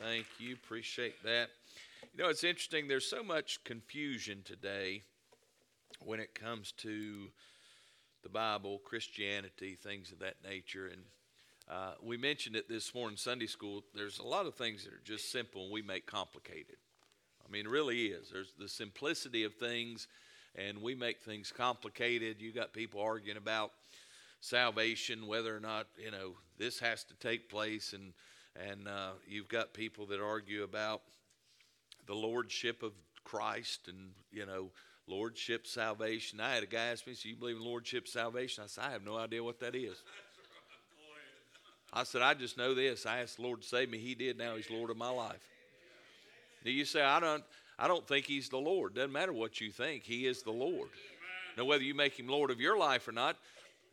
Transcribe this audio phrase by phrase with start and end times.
[0.00, 0.54] Thank you.
[0.54, 1.48] Appreciate that.
[2.14, 2.86] You know, it's interesting.
[2.86, 5.02] There's so much confusion today
[6.04, 7.30] when it comes to
[8.22, 10.86] the Bible, Christianity, things of that nature.
[10.86, 11.02] And
[11.68, 13.82] uh, we mentioned it this morning Sunday school.
[13.92, 16.76] There's a lot of things that are just simple and we make complicated.
[17.44, 18.30] I mean, it really is.
[18.30, 20.06] There's the simplicity of things,
[20.54, 22.40] and we make things complicated.
[22.40, 23.72] You got people arguing about
[24.40, 28.12] salvation, whether or not you know this has to take place, and
[28.56, 31.02] and uh, you've got people that argue about
[32.06, 32.92] the lordship of
[33.24, 34.70] Christ, and you know
[35.06, 36.40] lordship salvation.
[36.40, 38.90] I had a guy ask me, "So you believe in lordship salvation?" I said, "I
[38.90, 39.96] have no idea what that is."
[41.92, 43.06] I said, I just know this.
[43.06, 43.98] I asked the Lord to save me.
[43.98, 44.36] He did.
[44.36, 45.40] Now He's Lord of my life.
[46.64, 47.42] Do you say, I don't,
[47.78, 48.94] I don't think He's the Lord?
[48.94, 50.02] Doesn't matter what you think.
[50.02, 50.90] He is the Lord.
[51.56, 53.36] Now, whether you make Him Lord of your life or not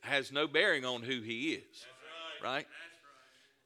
[0.02, 1.85] has no bearing on who He is.
[2.44, 2.68] Right?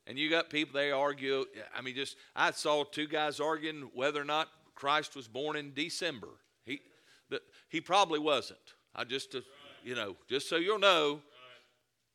[0.09, 1.45] And you got people, they argue.
[1.77, 5.71] I mean, just, I saw two guys arguing whether or not Christ was born in
[5.75, 6.29] December.
[6.66, 6.81] He,
[7.29, 8.73] the, he probably wasn't.
[8.95, 9.41] I just, uh,
[9.83, 11.21] you know, just so you'll know,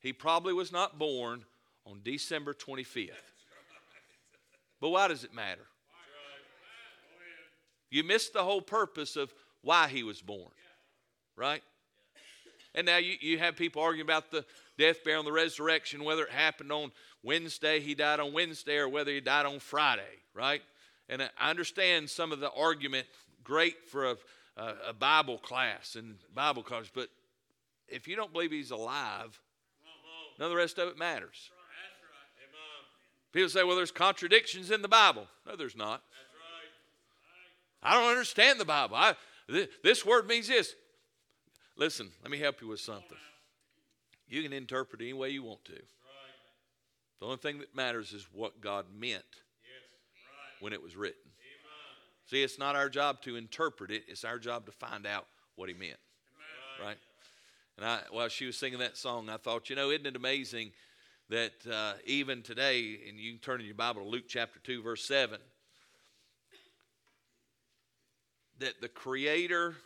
[0.01, 1.45] he probably was not born
[1.87, 3.11] on December 25th.
[4.81, 5.67] But why does it matter?
[7.91, 10.51] You missed the whole purpose of why he was born,
[11.37, 11.63] right?
[12.75, 14.45] And now you, you have people arguing about the
[14.79, 16.91] death, burial, and the resurrection, whether it happened on
[17.23, 20.03] Wednesday, he died on Wednesday, or whether he died on Friday,
[20.35, 20.63] right?
[21.09, 23.07] And I understand some of the argument,
[23.45, 24.17] great for a,
[24.57, 27.09] a, a Bible class and Bible college, but
[27.89, 29.41] if you don't believe he's alive,
[30.39, 31.51] none of the rest of it matters.
[33.33, 35.27] People say, well, there's contradictions in the Bible.
[35.47, 36.03] No, there's not.
[37.83, 38.97] I don't understand the Bible.
[38.97, 39.15] I,
[39.51, 40.75] th- this word means this.
[41.77, 43.19] Listen, let me help you with something.
[44.29, 45.81] You can interpret any way you want to.
[47.21, 49.25] The only thing that matters is what God meant
[50.61, 51.21] when it was written.
[52.27, 55.69] See, it's not our job to interpret it, it's our job to find out what
[55.69, 55.99] He meant.
[56.83, 56.97] Right?
[57.77, 60.73] And I, while she was singing that song, I thought, you know, isn't it amazing
[61.29, 64.83] that uh, even today, and you can turn in your Bible to Luke chapter 2,
[64.83, 65.39] verse 7,
[68.59, 69.77] that the creator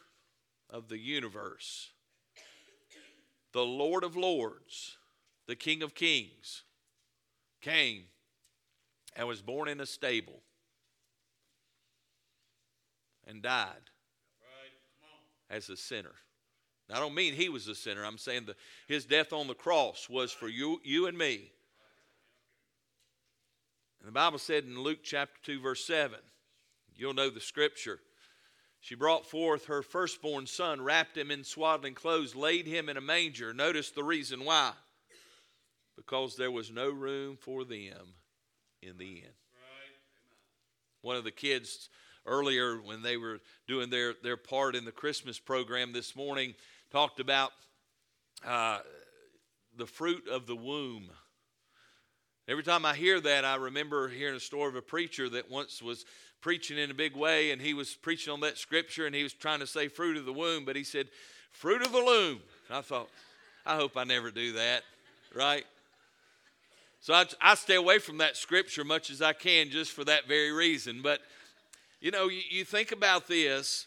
[0.70, 1.90] of the universe,
[3.52, 4.96] the Lord of lords,
[5.46, 6.62] the King of kings,
[7.60, 8.04] came
[9.16, 10.42] and was born in a stable
[13.26, 13.90] and died
[15.50, 16.14] as a sinner.
[16.88, 18.04] Now, I don't mean he was a sinner.
[18.04, 21.52] I'm saying that his death on the cross was for you, you and me.
[24.00, 26.18] And the Bible said in Luke chapter 2, verse 7,
[26.96, 28.00] you'll know the scripture.
[28.80, 33.00] She brought forth her firstborn son, wrapped him in swaddling clothes, laid him in a
[33.00, 33.52] manger.
[33.52, 34.72] Notice the reason why.
[35.96, 38.14] Because there was no room for them
[38.82, 39.32] in the inn.
[41.02, 41.88] One of the kids
[42.26, 46.54] earlier, when they were doing their, their part in the Christmas program this morning,
[46.90, 47.50] talked about
[48.46, 48.78] uh,
[49.76, 51.10] the fruit of the womb.
[52.46, 55.82] Every time I hear that, I remember hearing a story of a preacher that once
[55.82, 56.04] was
[56.40, 59.32] preaching in a big way, and he was preaching on that scripture, and he was
[59.32, 61.08] trying to say fruit of the womb, but he said,
[61.52, 62.40] fruit of the loom.
[62.68, 63.08] And I thought,
[63.66, 64.82] I hope I never do that,
[65.34, 65.64] right?
[67.00, 70.26] So I, I stay away from that scripture much as I can just for that
[70.26, 71.00] very reason.
[71.02, 71.20] But,
[72.00, 73.86] you know, you, you think about this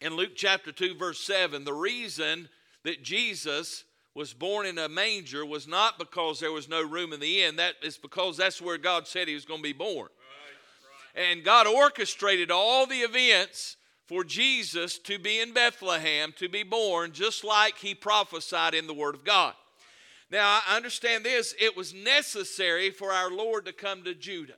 [0.00, 2.48] in Luke chapter 2, verse 7, the reason
[2.84, 3.84] that Jesus
[4.14, 7.56] was born in a manger was not because there was no room in the inn.
[7.56, 10.08] That is because that's where God said he was going to be born.
[11.16, 17.12] And God orchestrated all the events for Jesus to be in Bethlehem, to be born,
[17.12, 19.54] just like he prophesied in the Word of God.
[20.30, 21.54] Now, I understand this.
[21.58, 24.56] It was necessary for our Lord to come to Judah.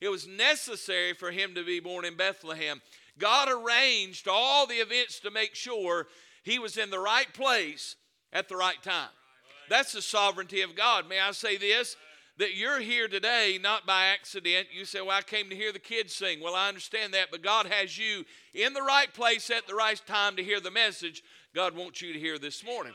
[0.00, 2.80] It was necessary for him to be born in Bethlehem.
[3.18, 6.06] God arranged all the events to make sure
[6.42, 7.96] he was in the right place
[8.32, 9.10] at the right time.
[9.68, 11.08] That's the sovereignty of God.
[11.08, 11.96] May I say this?
[12.38, 14.68] That you're here today not by accident.
[14.72, 16.40] You say, Well, I came to hear the kids sing.
[16.40, 18.24] Well, I understand that, but God has you
[18.54, 21.22] in the right place at the right time to hear the message
[21.54, 22.92] God wants you to hear this morning.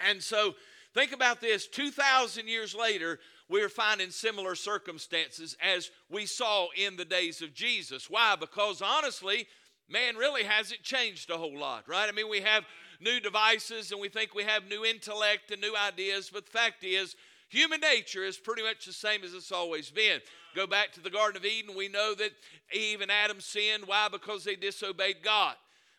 [0.00, 0.54] And so,
[0.94, 3.18] think about this 2,000 years later,
[3.50, 8.08] we're finding similar circumstances as we saw in the days of Jesus.
[8.08, 8.36] Why?
[8.38, 9.46] Because honestly,
[9.88, 12.08] man really hasn't changed a whole lot, right?
[12.08, 12.64] I mean, we have
[13.00, 16.82] new devices and we think we have new intellect and new ideas, but the fact
[16.82, 17.14] is,
[17.54, 20.20] human nature is pretty much the same as it's always been.
[20.54, 22.30] Go back to the Garden of Eden, we know that
[22.72, 23.84] Eve and Adam sinned.
[23.86, 24.08] Why?
[24.10, 25.54] Because they disobeyed God.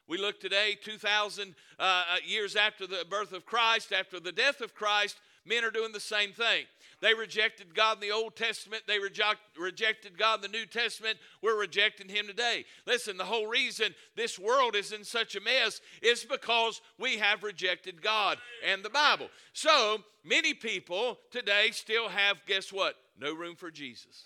[0.07, 4.61] We look today, 2,000 uh, uh, years after the birth of Christ, after the death
[4.61, 6.65] of Christ, men are doing the same thing.
[7.01, 8.83] They rejected God in the Old Testament.
[8.88, 11.18] They reject, rejected God in the New Testament.
[11.42, 12.65] We're rejecting Him today.
[12.88, 17.44] Listen, the whole reason this world is in such a mess is because we have
[17.44, 19.27] rejected God and the Bible.
[19.53, 22.95] So many people today still have, guess what?
[23.19, 24.24] No room for Jesus.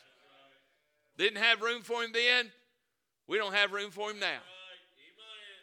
[1.18, 2.52] Didn't have room for Him then.
[3.28, 4.40] We don't have room for Him now.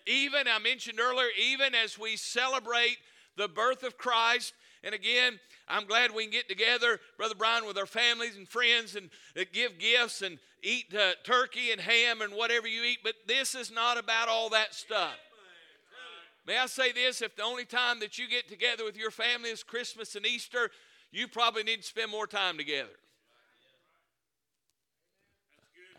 [0.07, 2.99] Even, I mentioned earlier, even as we celebrate
[3.37, 4.55] the birth of Christ,
[4.87, 8.95] and again, I'm glad we can get together, Brother Brian, with our families and friends
[8.95, 12.99] and uh, give gifts and eat uh, turkey and ham and whatever you eat.
[13.03, 15.17] But this is not about all that stuff.
[16.47, 17.21] May I say this?
[17.21, 20.71] If the only time that you get together with your family is Christmas and Easter,
[21.11, 22.89] you probably need to spend more time together.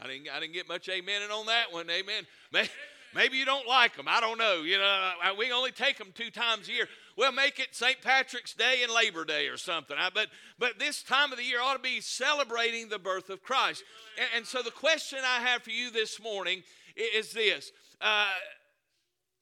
[0.01, 1.89] I didn't, I didn't get much amening on that one.
[1.89, 2.69] Amen.
[3.17, 4.05] Maybe you don't like them.
[4.07, 4.61] I don't know.
[4.61, 6.87] You know, we only take them two times a year.
[7.17, 7.99] We'll make it St.
[7.99, 9.97] Patrick's Day and Labor Day or something.
[10.13, 10.27] But,
[10.59, 13.83] but this time of the year ought to be celebrating the birth of Christ.
[14.19, 16.61] And, and so the question I have for you this morning
[16.95, 17.71] is this
[18.01, 18.27] uh,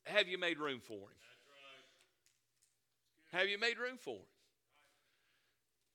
[0.05, 1.17] Have you made room for Him?
[3.33, 4.21] Have you made room for Him?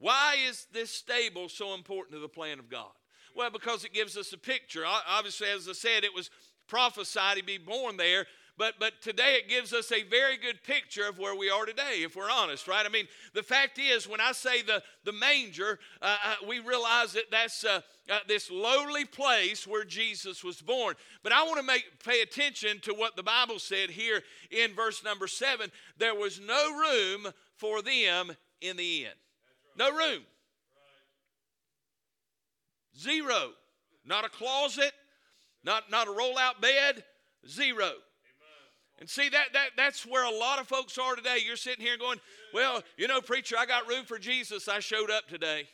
[0.00, 2.92] Why is this stable so important to the plan of God?
[3.34, 4.84] Well, because it gives us a picture.
[5.08, 6.30] Obviously, as I said, it was
[6.70, 8.26] prophesied he'd be born there.
[8.56, 12.02] But, but today it gives us a very good picture of where we are today,
[12.02, 12.84] if we're honest, right?
[12.84, 17.14] I mean, the fact is, when I say the, the manger, uh, uh, we realize
[17.14, 17.80] that that's uh,
[18.10, 20.94] uh this lowly place where Jesus was born.
[21.22, 24.20] But I want to make pay attention to what the Bible said here
[24.50, 25.72] in verse number seven.
[25.96, 29.10] There was no room for them in the inn.
[29.78, 30.20] No room.
[32.98, 33.52] Zero.
[34.04, 34.92] Not a closet,
[35.64, 37.04] not, not a roll out bed,
[37.48, 37.92] zero.
[38.98, 41.38] And see that, that that's where a lot of folks are today.
[41.44, 42.20] You're sitting here going,
[42.52, 44.68] Well, you know, preacher, I got room for Jesus.
[44.68, 45.66] I showed up today.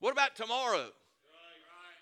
[0.00, 0.88] What about tomorrow?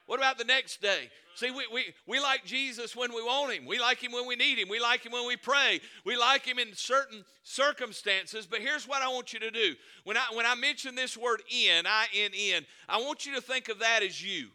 [0.07, 1.11] What about the next day?
[1.35, 3.67] See, we, we, we like Jesus when we want him.
[3.67, 4.69] We like him when we need him.
[4.71, 5.81] We like him when we pray.
[6.07, 8.47] We like him in certain circumstances.
[8.47, 9.75] But here's what I want you to do.
[10.05, 13.43] When I, when I mention this word in, I N N, I want you to
[13.43, 14.49] think of that as you.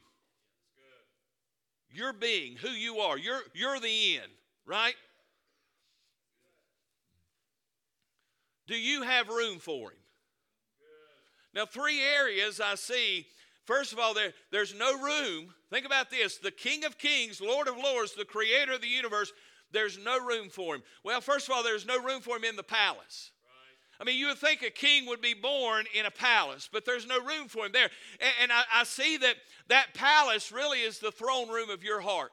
[1.94, 3.18] Your being, who you are.
[3.18, 4.32] You're, you're the end,
[4.66, 4.96] right?
[8.68, 9.98] Do you have room for him?
[11.54, 13.28] Now, three areas I see.
[13.66, 15.54] First of all, there, there's no room.
[15.70, 19.32] Think about this the King of Kings, Lord of Lords, the creator of the universe,
[19.72, 20.84] there's no room for him.
[21.04, 23.32] Well, first of all, there's no room for him in the palace.
[24.02, 27.06] I mean, you would think a king would be born in a palace, but there's
[27.06, 27.90] no room for him there.
[28.20, 29.36] And, and I, I, see that
[29.68, 32.32] that palace really is the throne room of your heart.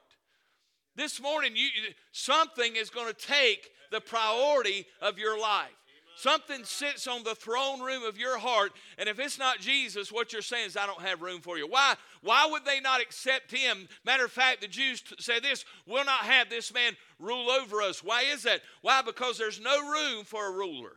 [0.96, 1.68] This morning, you,
[2.10, 5.68] something is going to take the priority of your life.
[6.16, 10.32] Something sits on the throne room of your heart, and if it's not Jesus, what
[10.32, 11.68] you're saying is, I don't have room for you.
[11.68, 11.94] Why?
[12.22, 13.88] Why would they not accept him?
[14.04, 17.82] Matter of fact, the Jews t- say this we'll not have this man rule over
[17.82, 18.02] us.
[18.02, 18.62] Why is that?
[18.80, 19.02] Why?
[19.02, 20.96] Because there's no room for a ruler.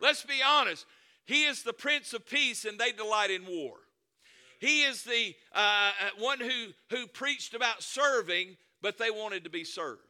[0.00, 0.86] Let's be honest.
[1.26, 3.76] He is the Prince of Peace, and they delight in war.
[4.60, 9.50] He is the uh, uh, one who, who preached about serving, but they wanted to
[9.50, 10.00] be served.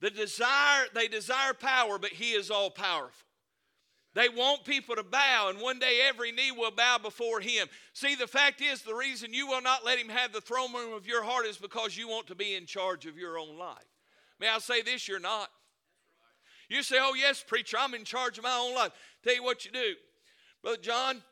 [0.00, 3.26] The desire, they desire power, but he is all powerful.
[4.14, 7.68] They want people to bow, and one day every knee will bow before him.
[7.92, 10.92] See, the fact is, the reason you will not let him have the throne room
[10.94, 13.76] of your heart is because you want to be in charge of your own life.
[14.40, 15.06] May I say this?
[15.06, 15.50] You're not.
[16.68, 18.92] You say, Oh, yes, preacher, I'm in charge of my own life.
[19.22, 19.94] Tell you what you do.
[20.62, 21.22] Brother John,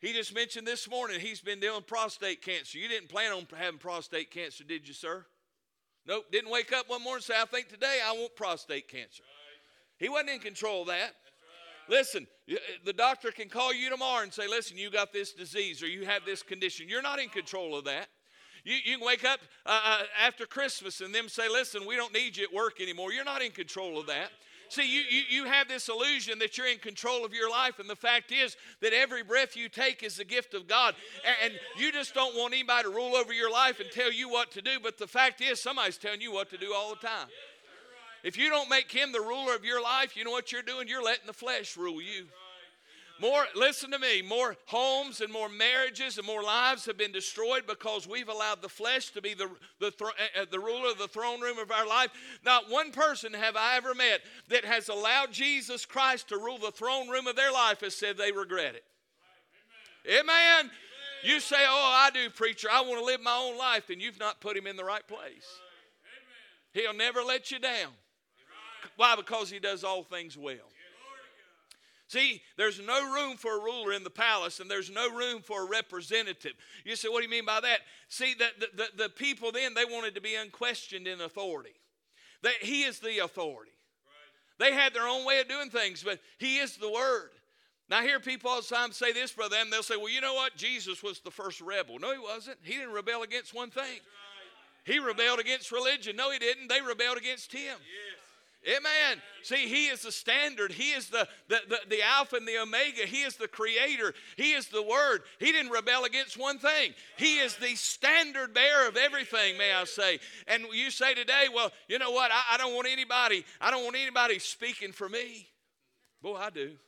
[0.00, 2.78] he just mentioned this morning he's been dealing prostate cancer.
[2.78, 5.24] You didn't plan on having prostate cancer, did you, sir?
[6.06, 9.22] Nope, didn't wake up one morning and say, I think today I want prostate cancer.
[9.98, 11.14] He wasn't in control of that.
[11.88, 15.82] Listen, uh, the doctor can call you tomorrow and say, Listen, you got this disease
[15.82, 16.88] or you have this condition.
[16.88, 18.08] You're not in control of that.
[18.64, 22.12] You, you can wake up uh, uh, after Christmas and them say, Listen, we don't
[22.12, 23.12] need you at work anymore.
[23.12, 24.30] You're not in control of that.
[24.68, 27.90] See, you, you, you have this illusion that you're in control of your life, and
[27.90, 30.94] the fact is that every breath you take is a gift of God.
[31.26, 34.30] And, and you just don't want anybody to rule over your life and tell you
[34.30, 37.06] what to do, but the fact is, somebody's telling you what to do all the
[37.06, 37.28] time.
[38.22, 40.88] If you don't make him the ruler of your life, you know what you're doing?
[40.88, 42.28] You're letting the flesh rule you.
[43.22, 47.68] More, listen to me, more homes and more marriages and more lives have been destroyed
[47.68, 49.48] because we've allowed the flesh to be the,
[49.78, 49.92] the,
[50.36, 52.10] uh, the ruler of the throne room of our life.
[52.44, 56.72] Not one person have I ever met that has allowed Jesus Christ to rule the
[56.72, 58.82] throne room of their life has said they regret it.
[60.04, 60.24] Amen.
[60.24, 60.70] Amen.
[61.22, 62.66] You say, Oh, I do, preacher.
[62.72, 65.06] I want to live my own life, and you've not put him in the right
[65.06, 65.46] place.
[66.72, 67.92] He'll never let you down.
[68.96, 69.14] Why?
[69.14, 70.71] Because he does all things well.
[72.12, 75.62] See, there's no room for a ruler in the palace, and there's no room for
[75.62, 76.52] a representative.
[76.84, 77.78] You say, what do you mean by that?
[78.08, 81.72] See, the, the, the, people then, they wanted to be unquestioned in authority.
[82.42, 83.72] That he is the authority.
[84.60, 84.70] Right.
[84.70, 87.30] They had their own way of doing things, but he is the word.
[87.88, 90.20] Now, I hear people all the time say this, brother, and they'll say, well, you
[90.20, 90.54] know what?
[90.54, 91.98] Jesus was the first rebel.
[91.98, 92.58] No, he wasn't.
[92.62, 93.84] He didn't rebel against one thing.
[93.84, 94.84] Right.
[94.84, 96.16] He rebelled against religion.
[96.16, 96.68] No, he didn't.
[96.68, 97.78] They rebelled against him.
[97.80, 98.21] Yes.
[98.66, 99.20] Amen.
[99.42, 100.70] See, He is the standard.
[100.70, 103.06] He is the, the, the, the, Alpha and the Omega.
[103.06, 104.14] He is the Creator.
[104.36, 105.22] He is the Word.
[105.40, 106.94] He didn't rebel against one thing.
[107.16, 110.20] He is the standard bearer of everything, may I say.
[110.46, 112.30] And you say today, well, you know what?
[112.30, 115.48] I, I don't want anybody, I don't want anybody speaking for me.
[116.22, 116.60] Boy, I do.
[116.60, 116.70] Yes.
[116.70, 116.78] Sir.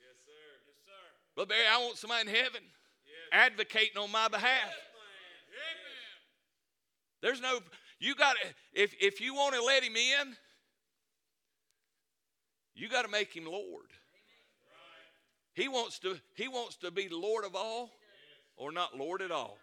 [0.00, 0.92] Yes, sir.
[1.36, 2.62] But Barry, I want somebody in heaven
[3.30, 4.72] advocating on my behalf.
[7.22, 7.60] There's no
[7.98, 10.36] you got to, if, if you want to let him in,
[12.74, 13.86] you got to make him Lord.
[15.54, 17.90] He wants to, he wants to be Lord of all
[18.56, 19.56] or not Lord at all.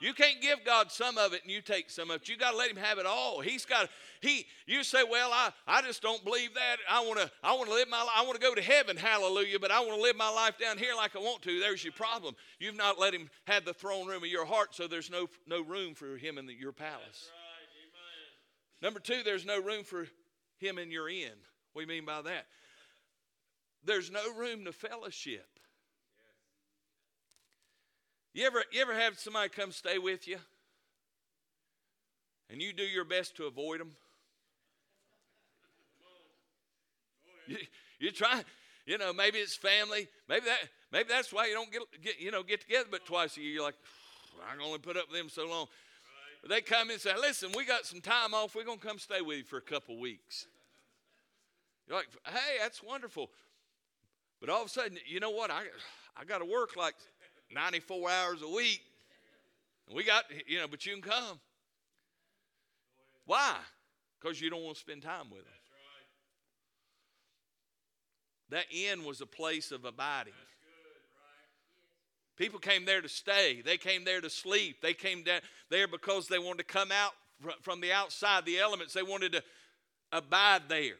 [0.00, 2.28] You can't give God some of it and you take some of it.
[2.28, 3.40] You got to let him have it all.
[3.40, 3.88] He's got
[4.20, 6.76] he you say, "Well, I I just don't believe that.
[6.90, 9.58] I want to I want to live my I want to go to heaven, hallelujah,
[9.58, 11.92] but I want to live my life down here like I want to." There's your
[11.92, 12.34] problem.
[12.58, 15.62] You've not let him have the throne room of your heart, so there's no no
[15.62, 17.30] room for him in the, your palace.
[18.84, 20.06] Number two, there's no room for
[20.58, 21.32] him in your inn.
[21.72, 22.44] What do you mean by that?
[23.82, 25.48] There's no room to fellowship.
[28.34, 30.36] You ever, you ever have somebody come stay with you?
[32.50, 33.92] And you do your best to avoid them?
[37.46, 37.56] You,
[37.98, 38.42] you try,
[38.84, 40.08] you know, maybe it's family.
[40.28, 40.58] Maybe that
[40.92, 43.52] maybe that's why you don't get, get you know get together but twice a year.
[43.52, 43.76] You're like,
[44.46, 45.68] I can only put up with them so long.
[46.48, 48.54] They come and say, listen, we got some time off.
[48.54, 50.46] We're going to come stay with you for a couple weeks.
[51.88, 53.30] You're like, hey, that's wonderful.
[54.40, 55.50] But all of a sudden, you know what?
[55.50, 55.62] I,
[56.16, 56.94] I got to work like
[57.54, 58.82] 94 hours a week.
[59.94, 61.40] We got, you know, but you can come.
[63.26, 63.56] Why?
[64.20, 65.52] Because you don't want to spend time with them.
[68.50, 70.34] That inn was a place of abiding.
[72.36, 73.62] People came there to stay.
[73.64, 74.82] They came there to sleep.
[74.82, 75.24] They came
[75.70, 77.12] there because they wanted to come out
[77.62, 78.92] from the outside, the elements.
[78.92, 79.42] They wanted to
[80.10, 80.96] abide there,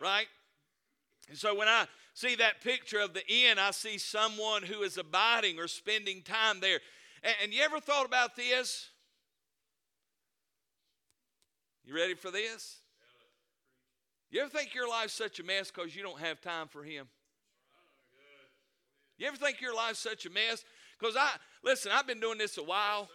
[0.00, 0.26] right?
[1.28, 4.98] And so when I see that picture of the inn, I see someone who is
[4.98, 6.80] abiding or spending time there.
[7.42, 8.88] And, you ever thought about this?
[11.84, 12.78] You ready for this?
[14.30, 17.06] You ever think your life's such a mess because you don't have time for Him?
[19.18, 20.64] You ever think your life's such a mess?
[20.98, 21.30] Because I,
[21.64, 23.08] listen, I've been doing this a while.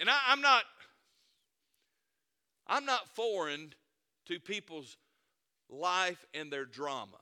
[0.00, 0.64] And I, I'm not,
[2.66, 3.72] I'm not foreign
[4.26, 4.96] to people's
[5.70, 7.18] life and their drama.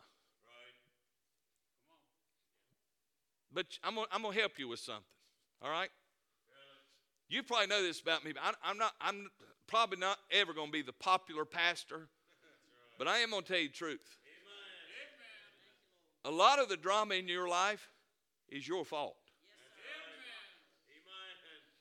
[3.54, 5.04] But I'm gonna, I'm gonna help you with something.
[5.60, 5.90] All right.
[7.28, 8.92] You probably know this about me, but I, am not.
[9.00, 9.28] I'm
[9.66, 12.08] probably not ever going to be the popular pastor,
[12.98, 14.00] but I am going to tell you the truth.
[16.24, 17.88] A lot of the drama in your life
[18.48, 19.16] is your fault.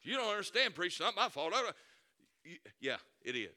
[0.03, 0.87] You don't understand, preacher.
[0.87, 1.53] It's not my fault.
[2.79, 3.51] Yeah, it is.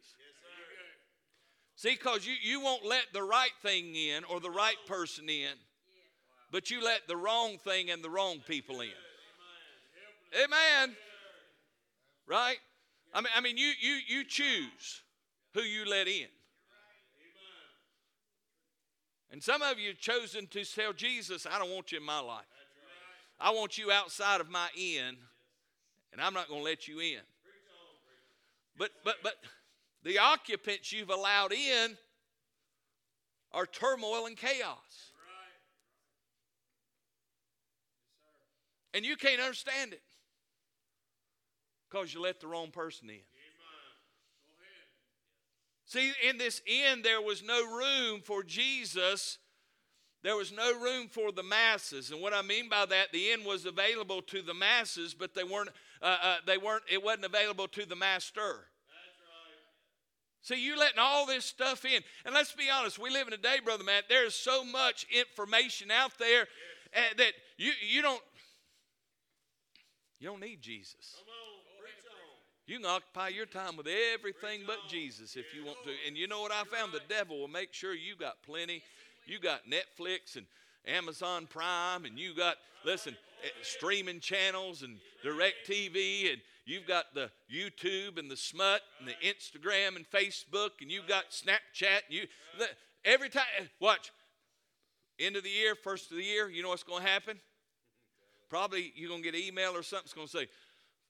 [1.76, 5.53] See, because you, you won't let the right thing in or the right person in,
[6.53, 8.91] but you let the wrong thing and the wrong people in.
[10.35, 10.95] Amen.
[12.26, 12.59] Right?
[13.12, 15.03] I mean, I mean you, you, you choose
[15.55, 16.29] who you let in.
[19.35, 22.21] And some of you have chosen to tell Jesus, I don't want you in my
[22.21, 22.45] life.
[23.41, 25.17] I want you outside of my inn,
[26.12, 27.19] and I'm not going to let you in.
[28.79, 29.35] But but but
[30.05, 31.97] the occupants you've allowed in
[33.50, 35.11] are turmoil and chaos.
[38.95, 40.03] And you can't understand it
[41.91, 43.34] because you let the wrong person in.
[45.87, 49.38] See, in this inn, there was no room for Jesus.
[50.23, 52.11] There was no room for the masses.
[52.11, 55.45] And what I mean by that, the inn was available to the masses, but they
[55.45, 55.69] weren't,
[56.00, 58.67] uh, uh, they weren't, it wasn't available to the master.
[60.41, 62.03] See, you're letting all this stuff in.
[62.26, 65.91] And let's be honest, we live in a day, Brother Matt, there's so much information
[65.91, 66.47] out there
[66.95, 68.21] uh, that you, you don't
[70.21, 71.17] you don't need Jesus.
[72.66, 75.90] You can occupy your time with everything but Jesus if you want to.
[76.06, 76.92] And you know what I found?
[76.92, 78.83] The devil will make sure you got plenty.
[79.26, 80.47] You got Netflix and
[80.87, 87.30] Amazon Prime, and you got, listen, eh, streaming channels and DirecTV, and you've got the
[87.52, 92.00] YouTube and the smut and the Instagram and Facebook, and you've got Snapchat.
[92.09, 92.26] And you,
[93.04, 93.44] every time,
[93.80, 94.11] watch,
[95.18, 97.38] end of the year, first of the year, you know what's going to happen?
[98.50, 100.49] Probably you're going to get an email or something that's going to say,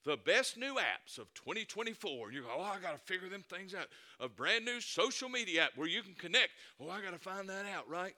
[0.05, 2.27] the best new apps of 2024.
[2.27, 3.87] And you go, oh, I got to figure them things out.
[4.21, 6.51] A brand new social media app where you can connect.
[6.81, 8.15] Oh, I got to find that out, right?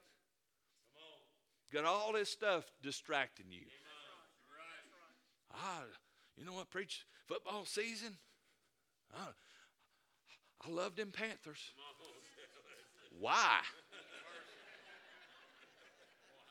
[1.73, 3.65] Got all this stuff distracting you.
[5.53, 5.81] Ah,
[6.37, 7.05] you know what, preach?
[7.27, 8.15] Football season.
[9.13, 9.27] I,
[10.65, 11.71] I love them Panthers.
[13.19, 13.59] Why?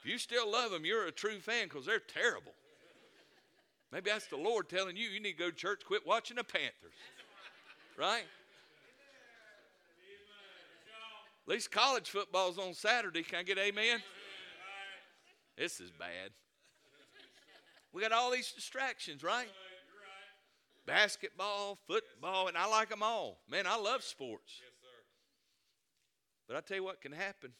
[0.00, 2.52] If you still love them, you're a true fan because they're terrible.
[3.92, 6.44] Maybe that's the Lord telling you you need to go to church, quit watching the
[6.44, 6.92] Panthers.
[7.98, 8.24] Right?
[11.46, 13.22] At least college football's on Saturday.
[13.22, 14.02] Can I get amen?
[15.56, 16.30] This is bad.
[17.92, 19.48] We got all these distractions, right?
[20.86, 23.38] Basketball, football, and I like them all.
[23.48, 24.60] Man, I love sports.
[26.46, 27.52] But I tell you what can happen.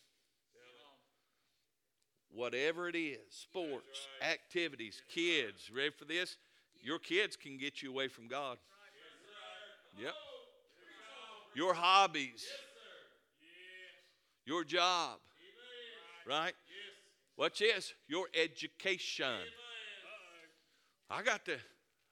[2.37, 6.37] Whatever it is, sports, activities, kids, ready for this?
[6.83, 8.59] Your kids can get you away from God.
[9.99, 10.13] Yep.
[11.55, 13.49] Your hobbies, yes,
[14.45, 15.17] your job,
[16.29, 16.53] right?
[17.37, 17.95] What's this?
[18.07, 19.41] Your education.
[21.09, 21.57] I got to,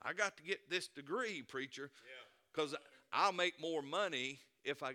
[0.02, 1.90] I got to get this degree, preacher,
[2.50, 2.75] because
[3.12, 4.95] I'll make more money if I.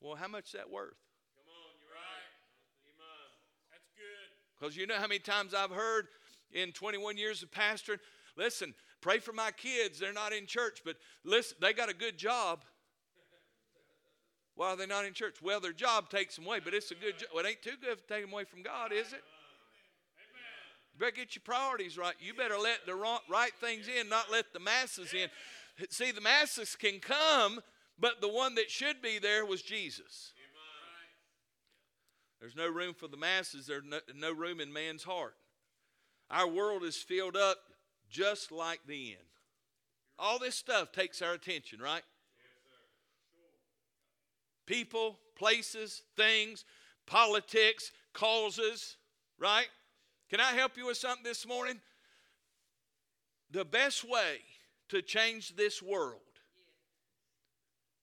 [0.00, 0.96] Well, how much is that worth?
[1.36, 2.32] Come on, you're right.
[2.88, 3.28] Amen.
[3.70, 4.32] That's good.
[4.60, 6.08] Because you know how many times I've heard
[6.52, 7.98] in 21 years of pastoring,
[8.36, 9.98] listen, pray for my kids.
[9.98, 12.60] They're not in church, but listen, they got a good job.
[14.56, 15.36] Why are they not in church?
[15.42, 17.30] Well, their job takes them away, but it's a good job.
[17.34, 19.22] Well, it ain't too good to take them away from God, is it?
[20.92, 22.14] You better get your priorities right.
[22.20, 25.30] You better let the right things in, not let the masses in.
[25.88, 27.60] See, the masses can come,
[27.98, 30.34] but the one that should be there was Jesus.
[32.40, 35.34] There's no room for the masses, there's no, no room in man's heart.
[36.30, 37.58] Our world is filled up
[38.08, 39.20] just like the end.
[40.18, 42.02] All this stuff takes our attention, right?
[42.38, 42.76] Yes, sir.
[44.66, 46.64] People, places, things,
[47.06, 48.96] politics, causes,
[49.38, 49.68] right?
[50.28, 51.80] Can I help you with something this morning?
[53.50, 54.38] The best way
[54.90, 56.20] to change this world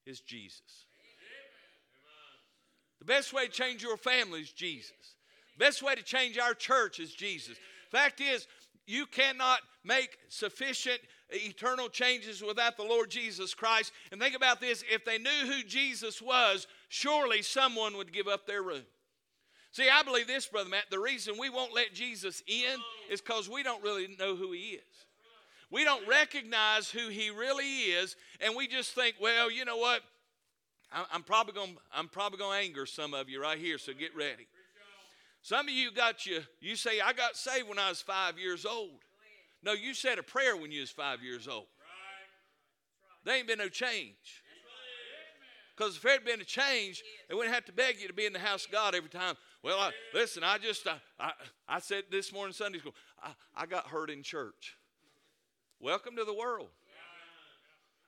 [0.06, 0.87] is Jesus.
[3.08, 4.92] Best way to change your family is Jesus.
[5.58, 7.58] Best way to change our church is Jesus.
[7.90, 8.48] Fact is,
[8.86, 13.94] you cannot make sufficient eternal changes without the Lord Jesus Christ.
[14.12, 18.46] And think about this if they knew who Jesus was, surely someone would give up
[18.46, 18.84] their room.
[19.72, 20.86] See, I believe this, Brother Matt.
[20.90, 24.72] The reason we won't let Jesus in is because we don't really know who he
[24.72, 24.82] is.
[25.70, 30.02] We don't recognize who he really is, and we just think, well, you know what?
[30.92, 34.16] I'm probably going I'm probably going to anger some of you right here, so get
[34.16, 34.48] ready.
[35.42, 38.66] Some of you got you you say I got saved when I was 5 years
[38.66, 39.00] old.
[39.64, 41.68] No, you said a prayer when you was 5 years old.
[43.26, 44.44] There ain't been no change.
[45.76, 48.26] Because if there had been a change, they wouldn't have to beg you to be
[48.26, 49.36] in the house of God every time.
[49.62, 51.32] Well, I, listen, I just, I, I,
[51.68, 54.78] I said this morning Sunday school, I, I got hurt in church.
[55.80, 56.70] Welcome to the world.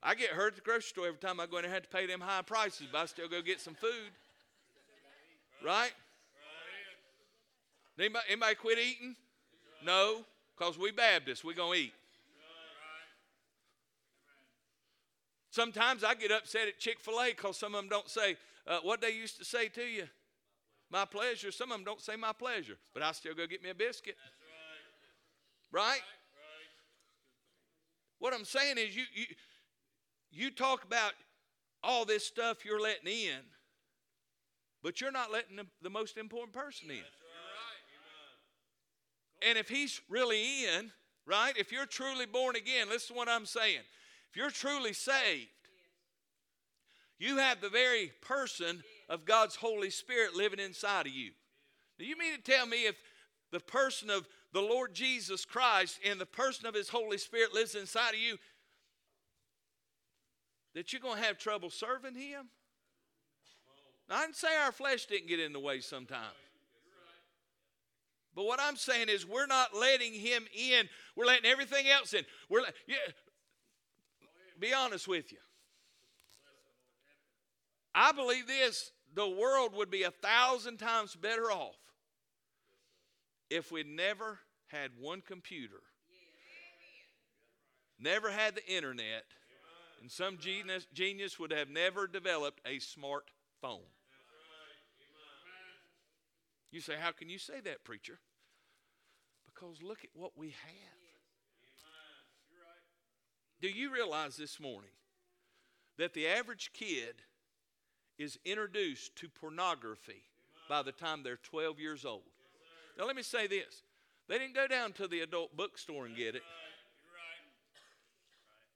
[0.02, 1.90] I get hurt at the grocery store every time I go in and have to
[1.90, 4.12] pay them high prices, but I still go get some food.
[5.66, 5.92] Right?
[8.00, 9.16] Anybody, anybody quit eating?
[9.86, 10.22] No,
[10.58, 11.94] because we Baptists, we're going to eat.
[15.52, 18.80] Sometimes I get upset at Chick fil A because some of them don't say uh,
[18.84, 20.08] what they used to say to you.
[20.92, 21.52] My pleasure.
[21.52, 24.16] Some of them don't say my pleasure, but I still go get me a biscuit.
[25.72, 25.84] Right.
[25.84, 26.02] right?
[28.20, 29.26] What I'm saying is, you, you,
[30.32, 31.14] you talk about
[31.84, 33.40] all this stuff you're letting in,
[34.84, 36.98] but you're not letting the, the most important person in.
[39.48, 40.92] And if he's really in,
[41.26, 41.54] right?
[41.58, 43.80] If you're truly born again, listen to what I'm saying.
[44.30, 45.48] If you're truly saved,
[47.18, 51.32] you have the very person of God's Holy Spirit living inside of you.
[51.98, 52.96] Do you mean to tell me if
[53.52, 57.76] the person of the Lord Jesus Christ and the person of His Holy Spirit lives
[57.76, 58.38] inside of you,
[60.76, 62.50] that you're going to have trouble serving Him?
[64.10, 66.36] Now, I didn't say our flesh didn't get in the way sometimes.
[68.36, 70.88] But what I'm saying is, we're not letting Him in.
[71.16, 72.24] We're letting everything else in.
[72.50, 72.96] We're yeah,
[74.60, 75.40] be honest with you.
[77.94, 81.76] I believe this the world would be a thousand times better off
[83.50, 85.82] if we never had one computer,
[88.00, 89.24] never had the internet,
[90.02, 93.88] and some genius, genius would have never developed a smartphone.
[96.72, 98.20] You say, How can you say that, preacher?
[99.46, 101.00] Because look at what we have.
[103.62, 104.92] Do you realize this morning
[105.98, 107.16] that the average kid
[108.18, 110.24] is introduced to pornography
[110.70, 112.22] by the time they're 12 years old?
[112.98, 113.84] Now, let me say this
[114.30, 116.44] they didn't go down to the adult bookstore and get it.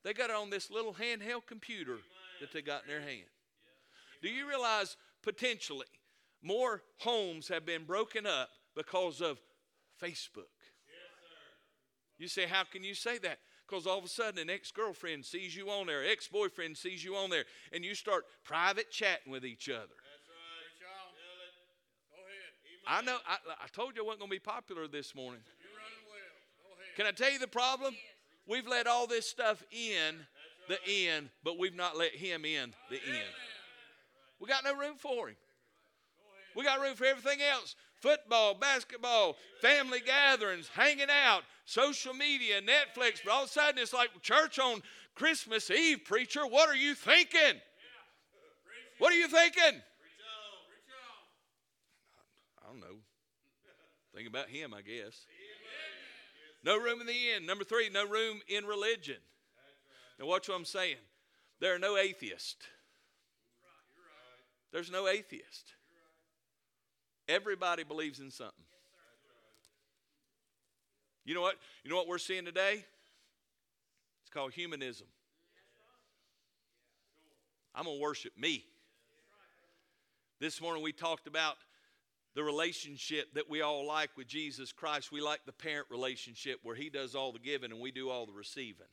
[0.04, 1.98] They got it on this little handheld computer
[2.42, 3.30] that they got in their hand.
[4.22, 5.88] Do you realize potentially
[6.42, 9.40] more homes have been broken up because of
[10.02, 10.52] Facebook?
[12.18, 13.40] You say, How can you say that?
[13.68, 17.04] Because all of a sudden an ex girlfriend sees you on there, ex boyfriend sees
[17.04, 19.80] you on there, and you start private chatting with each other.
[19.80, 21.12] Preach on.
[22.12, 23.02] Go ahead.
[23.02, 25.42] I know, I, I told you I wasn't going to be popular this morning.
[25.64, 26.20] You're running well.
[26.64, 26.96] Go ahead.
[26.96, 27.96] Can I tell you the problem?
[28.48, 30.16] We've let all this stuff in
[30.68, 33.34] the end, but we've not let Him in the end.
[34.40, 35.36] We got no room for Him.
[36.56, 43.22] We got room for everything else football, basketball, family gatherings, hanging out, social media, Netflix.
[43.24, 44.84] But all of a sudden, it's like church on
[45.16, 46.46] Christmas Eve, preacher.
[46.46, 47.62] What are you thinking?
[49.00, 49.82] What are you thinking?
[52.60, 53.00] I don't know.
[54.14, 55.26] Think about him, I guess.
[56.64, 57.46] No room in the inn.
[57.46, 59.18] Number three, no room in religion.
[60.20, 60.98] Now, watch what I'm saying.
[61.60, 62.66] There are no atheists.
[64.72, 65.74] There's no atheist.
[67.28, 68.66] Everybody believes in something.
[71.26, 71.56] You know what?
[71.84, 72.84] You know what we're seeing today?
[74.22, 75.08] It's called humanism.
[77.76, 78.66] I'm going to worship me.
[80.40, 81.56] This morning we talked about
[82.36, 85.12] the relationship that we all like with Jesus Christ.
[85.12, 88.26] We like the parent relationship where He does all the giving and we do all
[88.26, 88.88] the receiving.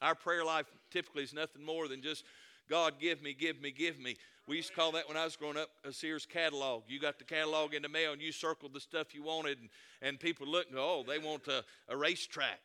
[0.00, 2.24] Our prayer life typically is nothing more than just,
[2.70, 4.16] God, give me, give me, give me.
[4.46, 6.84] We used to call that when I was growing up a Sears catalog.
[6.88, 9.68] You got the catalog in the mail and you circled the stuff you wanted, and,
[10.00, 12.60] and people look and go, oh, they want a, a racetrack.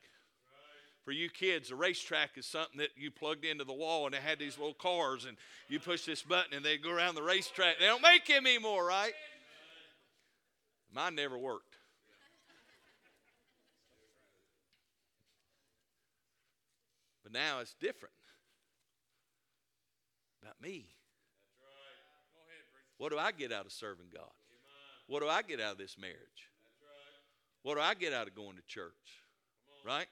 [1.03, 4.21] For you kids, a racetrack is something that you plugged into the wall and it
[4.21, 5.35] had these little cars, and
[5.67, 7.79] you push this button and they go around the racetrack.
[7.79, 9.11] They don't make them anymore, right?
[10.93, 11.77] Mine never worked.
[17.23, 18.13] But now it's different.
[20.41, 20.85] About me.
[22.97, 24.29] What do I get out of serving God?
[25.07, 26.49] What do I get out of this marriage?
[27.63, 28.93] What do I get out of going to church?
[29.85, 30.07] Right?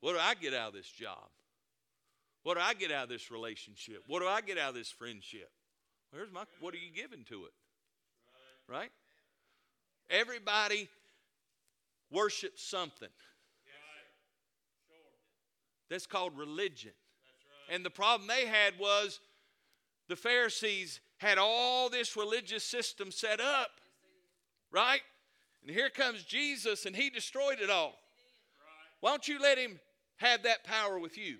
[0.00, 1.28] What do I get out of this job?
[2.42, 4.04] What do I get out of this relationship?
[4.06, 5.50] What do I get out of this friendship?
[6.10, 7.52] Where's my what are you giving to it?
[8.68, 8.90] Right?
[10.10, 10.88] Everybody
[12.10, 13.08] worships something.
[15.90, 16.92] That's called religion.
[17.70, 19.20] And the problem they had was
[20.08, 23.70] the Pharisees had all this religious system set up,
[24.70, 25.00] right?
[25.62, 27.94] And here comes Jesus and he destroyed it all.
[29.00, 29.80] Why don't you let him
[30.16, 31.36] have that power with you?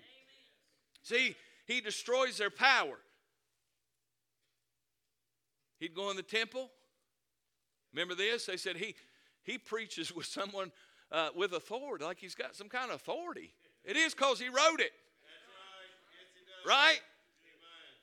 [1.03, 1.35] See,
[1.67, 2.97] he destroys their power.
[5.79, 6.71] He'd go in the temple.
[7.95, 8.45] Remember this?
[8.45, 8.93] They said he
[9.43, 10.71] he preaches with someone
[11.11, 13.53] uh, with authority, like he's got some kind of authority.
[13.85, 14.91] It is because he wrote it,
[16.67, 16.99] right?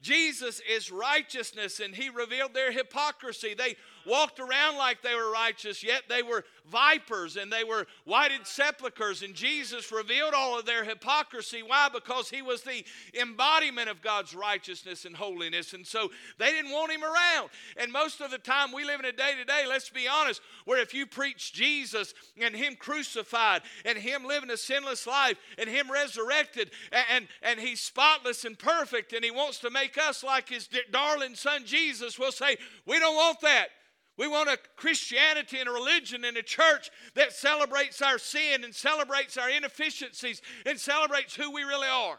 [0.00, 3.54] Jesus is righteousness, and he revealed their hypocrisy.
[3.54, 8.46] They walked around like they were righteous, yet they were vipers and they were whited
[8.46, 9.22] sepulchres.
[9.22, 11.62] And Jesus revealed all of their hypocrisy.
[11.62, 11.88] Why?
[11.92, 12.84] Because he was the
[13.20, 15.72] embodiment of God's righteousness and holiness.
[15.72, 17.50] And so they didn't want him around.
[17.76, 20.40] And most of the time, we live in a day to day, let's be honest,
[20.64, 25.68] where if you preach Jesus and him crucified and him living a sinless life and
[25.68, 30.22] him resurrected and, and, and he's spotless and perfect and he wants to make us
[30.22, 33.68] like his darling son Jesus, we'll say, We don't want that.
[34.18, 38.74] We want a Christianity and a religion and a church that celebrates our sin and
[38.74, 42.18] celebrates our inefficiencies and celebrates who we really are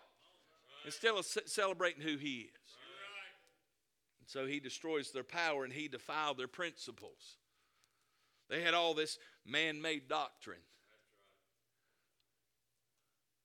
[0.86, 2.50] instead of celebrating who He is.
[4.22, 7.38] And so He destroys their power and He defiled their principles.
[8.50, 10.60] They had all this man made doctrine.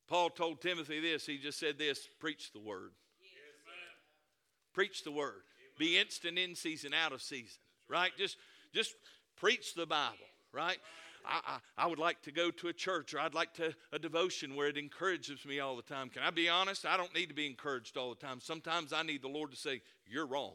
[0.09, 1.27] Paul told Timothy this.
[1.27, 2.93] He just said this preach the word.
[4.73, 5.43] Preach the word.
[5.79, 8.13] Be instant in season, out of season right?
[8.17, 8.37] Just
[8.75, 8.95] just
[9.37, 10.17] preach the Bible,
[10.53, 10.79] right?
[11.27, 13.99] I, I, I, would like to go to a church or I'd like to a
[13.99, 16.09] devotion where it encourages me all the time.
[16.09, 16.87] Can I be honest?
[16.87, 18.41] I don't need to be encouraged all the time.
[18.41, 20.55] Sometimes I need the Lord to say, You're wrong.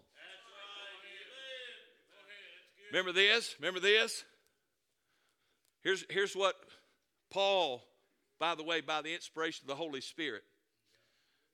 [2.91, 3.56] Remember this?
[3.60, 4.24] Remember this?
[5.82, 6.56] Here's, here's what
[7.32, 7.84] Paul,
[8.39, 10.43] by the way, by the inspiration of the Holy Spirit,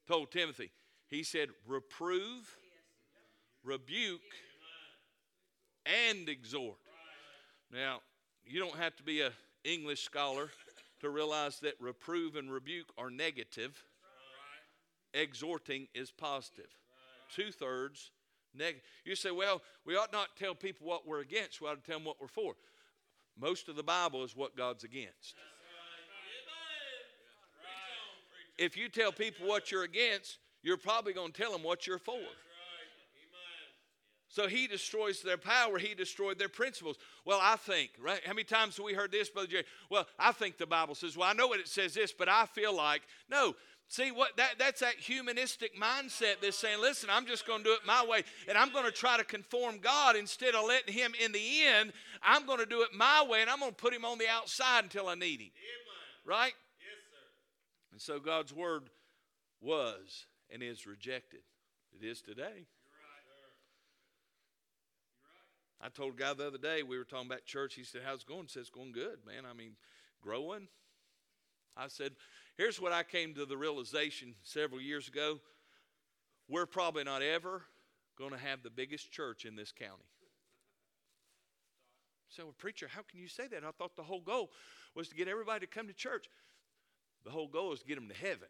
[0.07, 0.71] told Timothy.
[1.07, 2.57] He said, Reprove,
[3.63, 4.21] rebuke,
[6.07, 6.77] and exhort.
[7.71, 8.01] Now,
[8.45, 9.31] you don't have to be an
[9.63, 10.49] English scholar
[11.01, 13.83] to realize that reprove and rebuke are negative.
[15.13, 16.69] Exhorting is positive.
[17.33, 18.11] Two thirds
[18.55, 18.83] negative.
[19.05, 21.61] You say, well, we ought not tell people what we're against.
[21.61, 22.55] We ought to tell them what we're for.
[23.39, 25.35] Most of the Bible is what God's against.
[28.57, 31.97] If you tell people what you're against, you're probably going to tell them what you're
[31.97, 32.19] for.
[34.29, 35.79] So he destroys their power.
[35.79, 36.97] He destroyed their principles.
[37.25, 38.21] Well, I think, right?
[38.23, 39.65] How many times have we heard this, Brother Jerry?
[39.89, 42.45] Well, I think the Bible says, well, I know what it says this, but I
[42.45, 43.55] feel like, no.
[43.91, 47.71] See what that that's that humanistic mindset that's saying, listen, I'm just going to do
[47.71, 51.13] it my way, and I'm going to try to conform God instead of letting him
[51.19, 53.91] in the end, I'm going to do it my way, and I'm going to put
[53.91, 55.49] him on the outside until I need him.
[56.23, 56.53] Right?
[56.79, 57.93] Yes, sir.
[57.93, 58.91] And so God's word
[59.59, 61.41] was and is rejected.
[61.99, 62.67] It is today.
[65.81, 67.75] I told a guy the other day, we were talking about church.
[67.75, 68.43] He said, How's it going?
[68.43, 69.43] He said, It's going good, man.
[69.49, 69.71] I mean,
[70.21, 70.67] growing.
[71.77, 72.13] I said,
[72.57, 75.39] Here's what I came to the realization several years ago.
[76.49, 77.63] We're probably not ever
[78.17, 80.03] going to have the biggest church in this county.
[82.29, 83.63] So, well, preacher, how can you say that?
[83.63, 84.51] I thought the whole goal
[84.95, 86.27] was to get everybody to come to church.
[87.23, 88.47] The whole goal is to get them to heaven.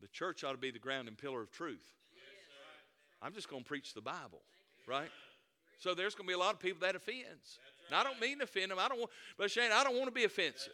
[0.00, 1.84] The church ought to be the ground and pillar of truth.
[3.22, 4.40] I'm just going to preach the Bible,
[4.86, 5.10] right?
[5.78, 7.58] So there's going to be a lot of people that offends.
[7.90, 8.78] Now, I don't mean to offend them.
[8.80, 10.72] I don't want, but Shane, I don't want to be offensive.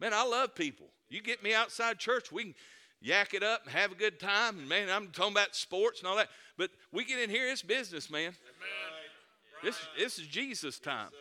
[0.00, 0.86] Man, I love people.
[1.08, 2.54] You get me outside church, we can
[3.00, 4.58] yak it up and have a good time.
[4.58, 6.28] And man, I'm talking about sports and all that.
[6.56, 8.32] But we get in here, it's business, man.
[9.62, 11.08] This, this is Jesus time.
[11.10, 11.18] Sure.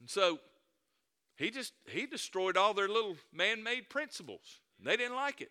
[0.00, 0.38] And so
[1.36, 4.60] he just he destroyed all their little man-made principles.
[4.82, 5.50] They didn't like it.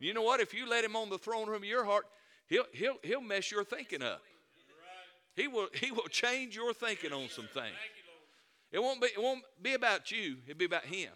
[0.00, 0.40] You know what?
[0.40, 2.06] If you let him on the throne room of your heart,
[2.48, 4.22] he'll he'll he'll mess your thinking up.
[5.34, 7.54] He will he will change your thinking on some things.
[7.54, 8.72] Thank you, Lord.
[8.72, 10.36] It won't be it won't be about you.
[10.46, 11.10] It'll be about him.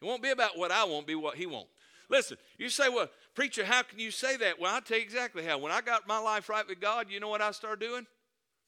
[0.00, 1.70] It won't be about what I want, be what he wants.
[2.10, 4.60] Listen, you say, well, preacher, how can you say that?
[4.60, 5.56] Well, I'll tell you exactly how.
[5.56, 8.06] When I got my life right with God, you know what I started doing?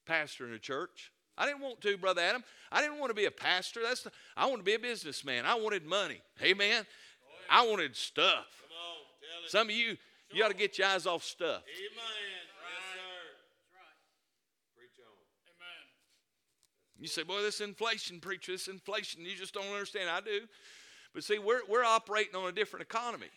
[0.08, 1.12] Pastoring a church.
[1.36, 2.42] I didn't want to, Brother Adam.
[2.72, 3.80] I didn't want to be a pastor.
[3.82, 5.44] That's the, I wanted to be a businessman.
[5.44, 6.22] I wanted money.
[6.42, 6.86] Amen.
[7.50, 8.46] I wanted stuff.
[8.62, 9.42] Come on.
[9.42, 9.50] Tell.
[9.50, 9.98] Some of you,
[10.32, 11.62] you ought to get your eyes off stuff.
[11.62, 11.62] Amen.
[11.86, 13.10] Yes, sir.
[13.58, 13.96] That's right.
[14.76, 15.14] Preach on.
[15.54, 15.84] Amen.
[16.98, 20.10] You say, boy, this inflation, preacher, this inflation, you just don't understand.
[20.10, 20.40] I do.
[21.14, 23.30] But see, we're, we're operating on a different economy.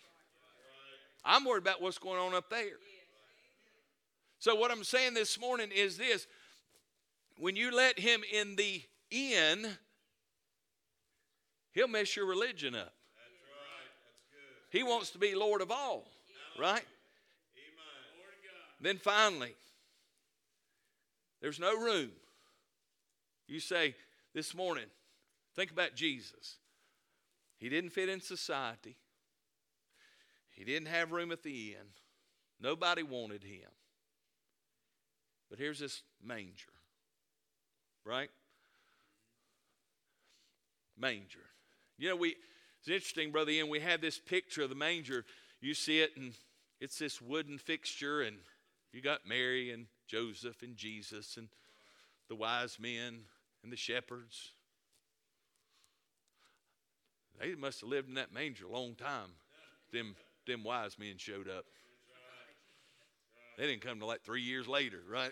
[1.24, 2.78] I'm worried about what's going on up there.
[4.40, 6.26] So, what I'm saying this morning is this
[7.38, 9.68] when you let him in the inn,
[11.74, 12.94] he'll mess your religion up.
[13.16, 13.90] That's right.
[14.06, 14.78] That's good.
[14.78, 16.08] He wants to be Lord of all,
[16.60, 16.84] right?
[18.82, 19.54] Then finally,
[21.42, 22.12] there's no room.
[23.48, 23.96] You say
[24.34, 24.86] this morning,
[25.56, 26.58] think about Jesus.
[27.58, 28.96] He didn't fit in society,
[30.52, 31.88] he didn't have room at the inn,
[32.62, 33.70] nobody wanted him.
[35.50, 36.74] But here's this manger,
[38.06, 38.30] right?
[40.98, 41.40] Manger.
[41.98, 42.36] You know, we
[42.80, 45.26] it's interesting, Brother Ian, we have this picture of the manger.
[45.60, 46.34] You see it, and
[46.80, 48.38] it's this wooden fixture, and
[48.94, 51.50] you got Mary and Joseph and Jesus and
[52.30, 53.22] the wise men
[53.64, 54.52] and the shepherds.
[57.40, 59.32] They must have lived in that manger a long time.
[59.92, 60.16] Them,
[60.46, 61.66] them wise men showed up.
[63.58, 65.32] They didn't come to like three years later, right?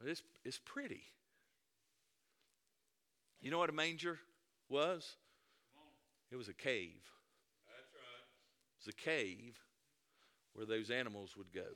[0.00, 1.02] But it's, it's pretty.
[3.40, 4.18] You know what a manger
[4.68, 5.16] was?
[6.30, 7.02] It was a cave.
[8.84, 9.58] Was a cave
[10.52, 11.66] where those animals would go.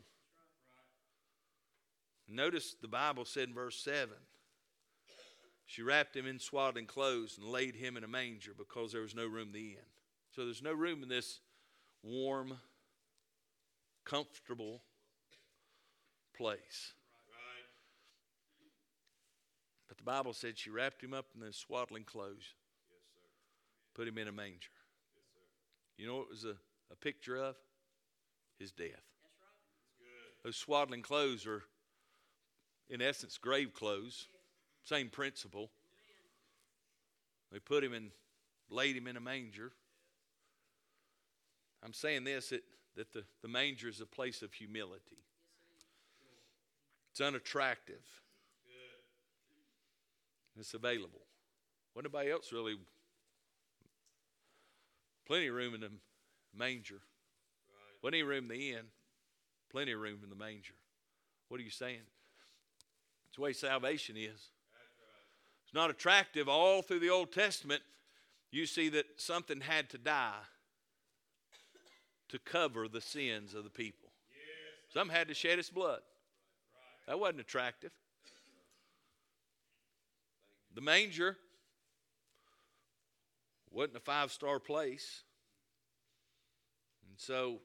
[2.29, 4.11] Notice the Bible said in verse 7
[5.65, 9.15] she wrapped him in swaddling clothes and laid him in a manger because there was
[9.15, 9.91] no room in the inn.
[10.35, 11.41] So there's no room in this
[12.03, 12.59] warm,
[14.05, 14.83] comfortable
[16.37, 16.95] place.
[19.89, 22.55] But the Bible said she wrapped him up in the swaddling clothes,
[23.95, 24.69] put him in a manger.
[25.99, 26.57] You know what it was a,
[26.91, 27.57] a picture of?
[28.59, 28.89] His death.
[29.99, 30.45] Good.
[30.45, 31.63] Those swaddling clothes are,
[32.91, 34.27] in essence, grave clothes.
[34.85, 35.71] Same principle.
[37.53, 38.11] They put him in,
[38.69, 39.73] laid him in a manger.
[41.85, 42.65] I'm saying this that,
[42.97, 45.25] that the, the manger is a place of humility.
[47.13, 48.05] It's unattractive.
[50.59, 51.21] It's available.
[51.93, 52.75] What anybody else really?
[55.27, 55.91] Plenty of room in the
[56.55, 56.95] manger.
[56.95, 58.03] Right.
[58.03, 58.85] Wasn't any room in the inn.
[59.71, 60.75] Plenty of room in the manger.
[61.49, 62.01] What are you saying?
[63.29, 64.51] It's the way salvation is.
[65.65, 66.49] It's not attractive.
[66.49, 67.83] All through the Old Testament,
[68.51, 70.41] you see that something had to die
[72.29, 74.09] to cover the sins of the people.
[74.93, 76.01] Some had to shed its blood.
[77.07, 77.93] That wasn't attractive.
[80.75, 81.37] The manger
[83.71, 85.23] wasn't a five star place.
[87.19, 87.59] And so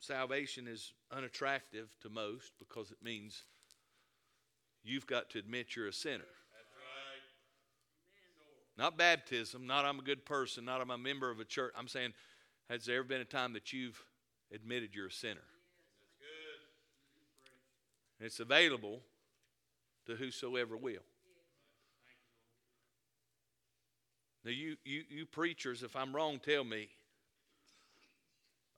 [0.00, 3.44] salvation is unattractive to most because it means
[4.82, 6.18] you've got to admit you're a sinner.
[6.18, 6.72] That's
[8.78, 8.82] right.
[8.82, 11.72] Not baptism, not I'm a good person, not I'm a member of a church.
[11.78, 12.14] I'm saying,
[12.68, 14.02] has there ever been a time that you've
[14.52, 15.40] admitted you're a sinner?
[18.18, 19.02] And it's available
[20.06, 21.04] to whosoever will.
[24.44, 26.88] Now, you, you, you preachers, if I'm wrong, tell me.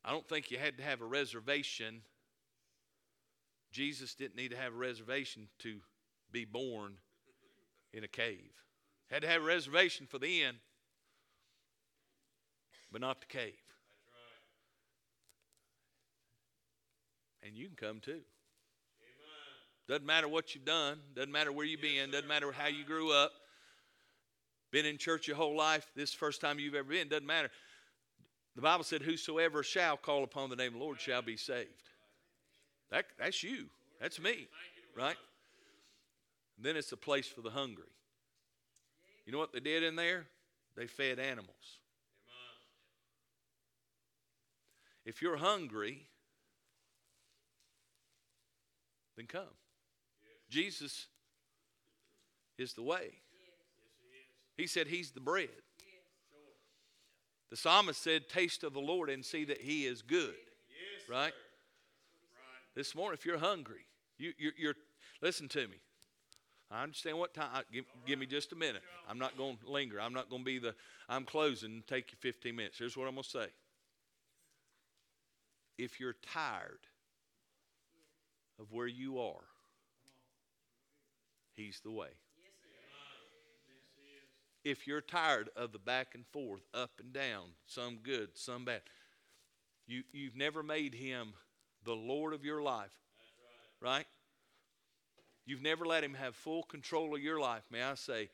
[0.08, 2.00] I don't think you had to have a reservation.
[3.70, 5.80] Jesus didn't need to have a reservation to
[6.32, 6.94] be born
[7.92, 8.50] in a cave.
[9.10, 10.54] Had to have a reservation for the inn,
[12.90, 13.52] but not the cave.
[17.46, 18.20] And you can come too.
[19.88, 23.12] Doesn't matter what you've done, doesn't matter where you've been, doesn't matter how you grew
[23.12, 23.32] up.
[24.70, 27.50] Been in church your whole life, this first time you've ever been, doesn't matter.
[28.58, 31.68] The Bible said, Whosoever shall call upon the name of the Lord shall be saved.
[32.90, 33.66] That, that's you.
[34.00, 34.48] That's me.
[34.96, 35.14] Right?
[36.56, 37.84] And then it's a place for the hungry.
[39.24, 40.26] You know what they did in there?
[40.76, 41.78] They fed animals.
[45.04, 46.08] If you're hungry,
[49.16, 49.54] then come.
[50.50, 51.06] Jesus
[52.58, 53.12] is the way.
[54.56, 55.46] He said he's the bread.
[57.50, 60.34] The psalmist said, Taste of the Lord and see that he is good.
[61.08, 61.32] Right?
[62.74, 63.86] This morning, if you're hungry,
[64.18, 64.74] you, you're, you're
[65.22, 65.76] listen to me.
[66.70, 67.62] I understand what time.
[67.72, 68.82] Give, give, me just a minute.
[69.08, 70.00] I'm not going to linger.
[70.00, 70.74] I'm not going to be the.
[71.08, 71.82] I'm closing.
[71.86, 72.78] Take you 15 minutes.
[72.78, 73.46] Here's what I'm going to say.
[75.78, 76.80] If you're tired
[78.60, 79.44] of where you are,
[81.54, 82.10] He's the way.
[84.64, 88.82] If you're tired of the back and forth, up and down, some good, some bad,
[89.86, 91.32] you, you've never made Him
[91.84, 92.92] the Lord of your life.
[93.80, 94.06] Right?
[95.46, 97.62] You've never let Him have full control of your life.
[97.70, 98.28] May I say,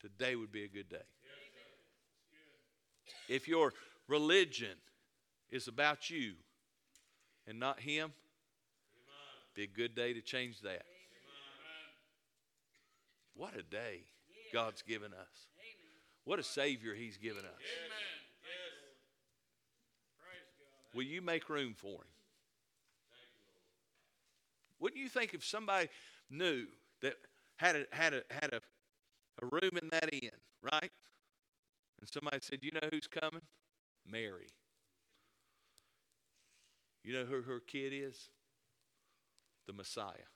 [0.00, 0.96] today would be a good day.
[3.28, 3.72] If your
[4.08, 4.76] religion
[5.50, 6.32] is about you
[7.46, 8.12] and not Him,
[9.54, 10.82] be a good day to change that.
[13.34, 14.00] What a day
[14.52, 15.46] God's given us.
[16.26, 17.62] What a Savior He's given us.
[20.92, 22.10] Will you make room for Him?
[24.80, 25.88] Wouldn't you think if somebody
[26.28, 26.66] knew
[27.00, 27.14] that
[27.56, 28.60] had a, had a, had a,
[29.42, 30.30] a room in that inn,
[30.62, 30.90] right?
[32.00, 33.42] And somebody said, You know who's coming?
[34.06, 34.48] Mary.
[37.04, 38.30] You know who her kid is?
[39.66, 40.28] The Messiah.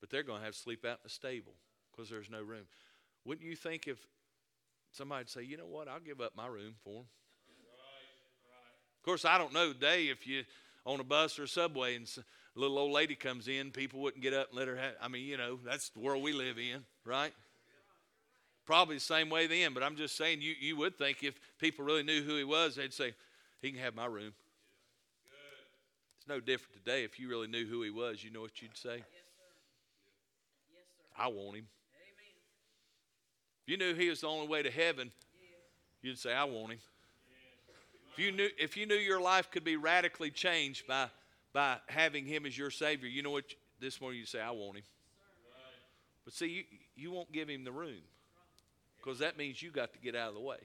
[0.00, 1.54] But they're going to have to sleep out in the stable
[1.90, 2.66] because there's no room.
[3.24, 3.98] Wouldn't you think if
[4.92, 7.06] somebody'd say, you know what, I'll give up my room for them?
[8.98, 10.44] Of course, I don't know today if you
[10.86, 14.22] on a bus or a subway and a little old lady comes in, people wouldn't
[14.22, 14.94] get up and let her have.
[15.00, 17.32] I mean, you know, that's the world we live in, right?
[18.64, 21.84] Probably the same way then, but I'm just saying you, you would think if people
[21.84, 23.14] really knew who he was, they'd say,
[23.60, 24.32] he can have my room.
[26.18, 27.04] It's no different today.
[27.04, 28.96] If you really knew who he was, you know what you'd say?
[28.96, 29.44] Yes, sir.
[30.72, 31.22] Yes, sir.
[31.22, 31.66] I want him.
[33.66, 35.10] If you knew he was the only way to heaven,
[36.02, 36.78] you'd say, I want him.
[38.12, 41.08] If you knew if you knew your life could be radically changed by
[41.52, 43.44] by having him as your savior, you know what
[43.80, 44.84] this morning you say, I want him.
[46.24, 48.02] But see, you, you won't give him the room
[48.98, 50.58] because that means you got to get out of the way.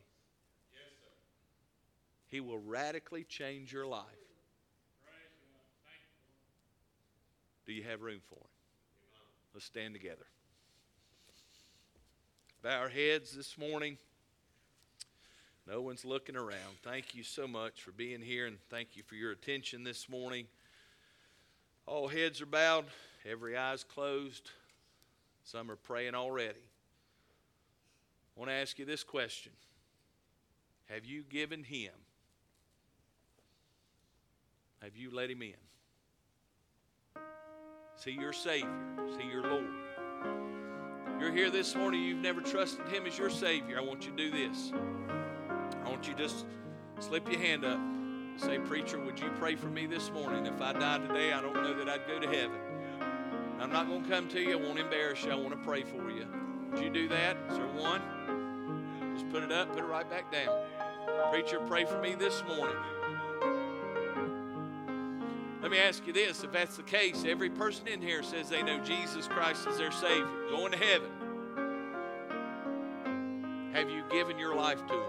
[2.28, 4.06] He will radically change your life.
[7.66, 8.48] Do you have room for him?
[9.54, 10.26] Let's stand together.
[12.62, 13.98] Bow our heads this morning.
[15.66, 16.76] No one's looking around.
[16.84, 20.46] Thank you so much for being here and thank you for your attention this morning.
[21.86, 22.84] All heads are bowed,
[23.30, 24.52] every eye's closed.
[25.46, 26.60] Some are praying already.
[28.36, 29.54] I want to ask you this question
[30.90, 31.94] Have you given him?
[34.82, 35.54] Have you let him in?
[37.96, 38.68] See your Savior,
[39.18, 39.89] see your Lord.
[41.20, 43.78] You're here this morning, you've never trusted him as your Savior.
[43.78, 44.72] I want you to do this.
[45.84, 46.46] I want you to just
[47.00, 47.78] slip your hand up.
[47.78, 50.46] and Say, Preacher, would you pray for me this morning?
[50.46, 52.58] If I die today, I don't know that I'd go to heaven.
[53.60, 54.54] I'm not going to come to you.
[54.54, 55.32] I won't embarrass you.
[55.32, 56.26] I want to pray for you.
[56.72, 57.36] Would you do that?
[57.50, 58.02] Is there one?
[59.14, 60.58] Just put it up, put it right back down.
[61.32, 62.78] Preacher, pray for me this morning.
[65.62, 68.64] Let me ask you this if that's the case, every person in here says they
[68.64, 71.10] know Jesus Christ is their Savior, going to heaven.
[73.74, 75.04] Have you given your life to Him?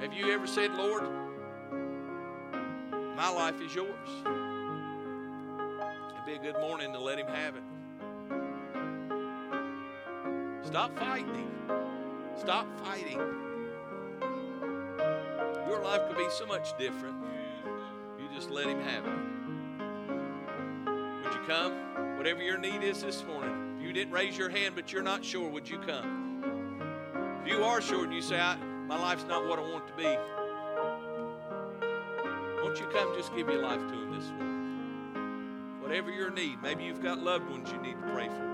[0.00, 1.02] Have you ever said, Lord,
[3.16, 4.08] my life is yours?
[6.12, 7.62] It'd be a good morning to let Him have it.
[10.62, 11.50] Stop fighting
[12.40, 13.18] Stop fighting.
[15.68, 17.16] Your life could be so much different.
[18.40, 19.12] Just let Him have it.
[21.24, 22.16] Would you come?
[22.16, 23.76] Whatever your need is this morning.
[23.76, 26.80] If you didn't raise your hand, but you're not sure, would you come?
[27.42, 30.16] If you are sure and you say, My life's not what I want to be,
[32.62, 35.82] won't you come just give your life to Him this morning?
[35.82, 38.48] Whatever your need, maybe you've got loved ones you need to pray for.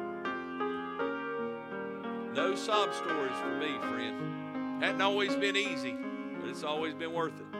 [2.34, 4.82] No sob stories for me, friend.
[4.82, 5.96] Hadn't always been easy,
[6.40, 7.55] but it's always been worth it.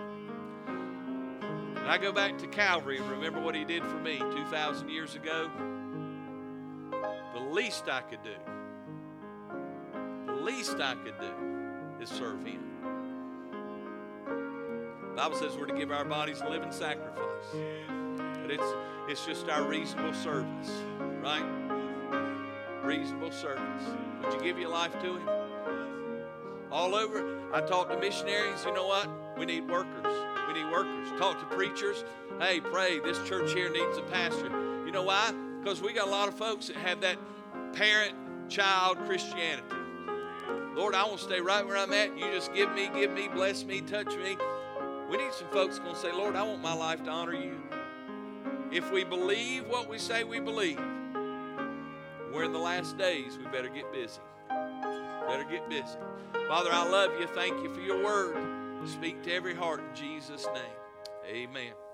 [1.86, 5.14] And I go back to Calvary and remember what he did for me 2,000 years
[5.14, 5.48] ago.
[7.32, 8.34] The least I could do,
[10.26, 12.58] the least I could do is serve him.
[15.10, 17.54] The Bible says we're to give our bodies a living sacrifice.
[18.16, 18.74] But it's
[19.08, 20.72] it's just our reasonable service,
[21.22, 21.46] right?
[22.82, 23.84] Reasonable service.
[24.24, 25.28] Would you give your life to him?
[26.72, 27.48] All over.
[27.54, 29.08] I talk to missionaries, you know what?
[29.38, 30.25] We need workers.
[30.56, 31.08] Need workers.
[31.18, 32.02] Talk to preachers.
[32.40, 32.98] Hey, pray.
[32.98, 34.48] This church here needs a pastor.
[34.86, 35.34] You know why?
[35.60, 37.18] Because we got a lot of folks that have that
[37.74, 38.14] parent
[38.48, 39.66] child Christianity.
[40.74, 42.16] Lord, I want to stay right where I'm at.
[42.16, 44.38] You just give me, give me, bless me, touch me.
[45.10, 47.60] We need some folks going to say, Lord, I want my life to honor you.
[48.72, 50.80] If we believe what we say we believe,
[52.32, 53.36] we're in the last days.
[53.36, 54.20] We better get busy.
[54.48, 55.98] Better get busy.
[56.48, 57.26] Father, I love you.
[57.26, 58.55] Thank you for your word.
[58.86, 61.28] Speak to every heart in Jesus' name.
[61.28, 61.85] Amen.